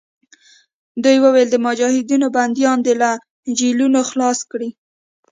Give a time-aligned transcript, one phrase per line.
[1.03, 3.11] دوی ویل د مجاهدینو بندیان دې له
[3.57, 4.69] جېلونو خلاص کړي.